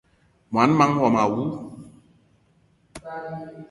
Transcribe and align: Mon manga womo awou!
Mon 0.53 0.69
manga 0.77 1.01
womo 1.01 1.19
awou! 1.25 1.47